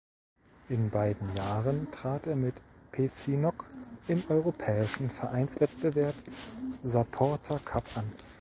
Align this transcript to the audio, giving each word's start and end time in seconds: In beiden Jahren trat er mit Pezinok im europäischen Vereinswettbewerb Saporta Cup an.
In 0.69 0.89
beiden 0.89 1.29
Jahren 1.35 1.91
trat 1.91 2.25
er 2.25 2.35
mit 2.35 2.55
Pezinok 2.91 3.65
im 4.07 4.23
europäischen 4.29 5.11
Vereinswettbewerb 5.11 6.15
Saporta 6.81 7.59
Cup 7.59 7.85
an. 7.93 8.07